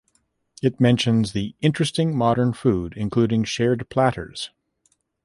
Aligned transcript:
It 0.63 0.79
mentions 0.81 1.31
the 1.33 1.53
"interesting 1.61 2.17
modern 2.17 2.53
food 2.53 2.95
including 2.97 3.43
shared 3.43 3.87
platters". 3.91 4.49